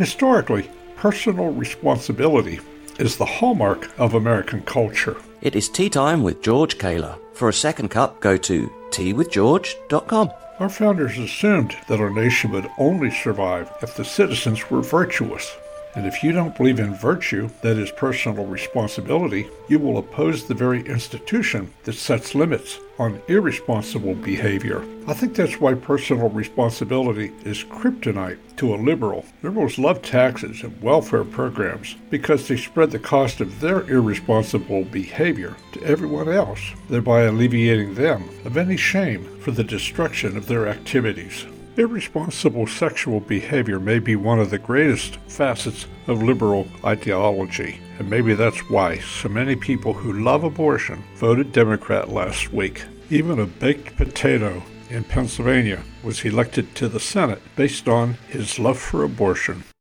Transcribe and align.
Historically, 0.00 0.66
personal 0.96 1.52
responsibility 1.52 2.58
is 2.98 3.18
the 3.18 3.26
hallmark 3.26 3.90
of 3.98 4.14
American 4.14 4.62
culture. 4.62 5.18
It 5.42 5.54
is 5.54 5.68
tea 5.68 5.90
time 5.90 6.22
with 6.22 6.40
George 6.40 6.78
Kaler. 6.78 7.18
For 7.34 7.50
a 7.50 7.52
second 7.52 7.90
cup, 7.90 8.18
go 8.20 8.38
to 8.38 8.72
teawithgeorge.com. 8.92 10.30
Our 10.58 10.70
founders 10.70 11.18
assumed 11.18 11.76
that 11.88 12.00
our 12.00 12.08
nation 12.08 12.50
would 12.52 12.70
only 12.78 13.10
survive 13.10 13.70
if 13.82 13.94
the 13.94 14.06
citizens 14.06 14.70
were 14.70 14.80
virtuous. 14.80 15.54
And 15.94 16.06
if 16.06 16.22
you 16.22 16.30
don't 16.30 16.56
believe 16.56 16.78
in 16.78 16.94
virtue, 16.94 17.50
that 17.62 17.76
is 17.76 17.90
personal 17.90 18.46
responsibility, 18.46 19.48
you 19.68 19.78
will 19.80 19.98
oppose 19.98 20.44
the 20.44 20.54
very 20.54 20.86
institution 20.86 21.72
that 21.82 21.94
sets 21.94 22.34
limits 22.34 22.78
on 22.98 23.20
irresponsible 23.26 24.14
behavior. 24.14 24.84
I 25.08 25.14
think 25.14 25.34
that's 25.34 25.60
why 25.60 25.74
personal 25.74 26.28
responsibility 26.28 27.32
is 27.44 27.64
kryptonite 27.64 28.38
to 28.56 28.74
a 28.74 28.76
liberal. 28.76 29.24
Liberals 29.42 29.78
love 29.78 30.02
taxes 30.02 30.62
and 30.62 30.80
welfare 30.80 31.24
programs 31.24 31.96
because 32.08 32.46
they 32.46 32.56
spread 32.56 32.92
the 32.92 32.98
cost 32.98 33.40
of 33.40 33.60
their 33.60 33.80
irresponsible 33.90 34.84
behavior 34.84 35.56
to 35.72 35.82
everyone 35.82 36.28
else, 36.28 36.60
thereby 36.88 37.22
alleviating 37.22 37.94
them 37.94 38.28
of 38.44 38.56
any 38.56 38.76
shame 38.76 39.24
for 39.40 39.50
the 39.50 39.64
destruction 39.64 40.36
of 40.36 40.46
their 40.46 40.68
activities. 40.68 41.46
Irresponsible 41.76 42.66
sexual 42.66 43.20
behavior 43.20 43.78
may 43.78 44.00
be 44.00 44.16
one 44.16 44.40
of 44.40 44.50
the 44.50 44.58
greatest 44.58 45.16
facets 45.28 45.86
of 46.08 46.22
liberal 46.22 46.66
ideology, 46.84 47.80
and 47.98 48.10
maybe 48.10 48.34
that's 48.34 48.68
why 48.68 48.98
so 48.98 49.28
many 49.28 49.54
people 49.54 49.92
who 49.92 50.12
love 50.12 50.42
abortion 50.42 51.04
voted 51.14 51.52
Democrat 51.52 52.08
last 52.08 52.52
week. 52.52 52.84
Even 53.08 53.38
a 53.38 53.46
baked 53.46 53.96
potato 53.96 54.62
in 54.90 55.04
Pennsylvania 55.04 55.82
was 56.02 56.24
elected 56.24 56.74
to 56.74 56.88
the 56.88 57.00
Senate 57.00 57.40
based 57.54 57.88
on 57.88 58.14
his 58.28 58.58
love 58.58 58.78
for 58.78 59.04
abortion. 59.04 59.62